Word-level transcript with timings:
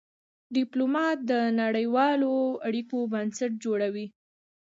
ډيپلومات 0.55 1.17
د 1.31 1.31
نړېوالو 1.61 2.33
اړیکو 2.67 2.97
بنسټ 3.13 3.51
جوړوي. 3.63 4.07